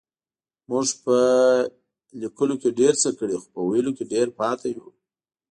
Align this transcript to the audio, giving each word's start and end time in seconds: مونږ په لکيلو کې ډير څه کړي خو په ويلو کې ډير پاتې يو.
مونږ 0.69 0.87
په 1.03 1.15
لکيلو 2.21 2.55
کې 2.61 2.69
ډير 2.79 2.93
څه 3.03 3.09
کړي 3.19 3.35
خو 3.41 3.47
په 3.55 3.61
ويلو 3.69 3.91
کې 3.97 4.03
ډير 4.13 4.27
پاتې 4.39 4.67
يو. 4.75 4.87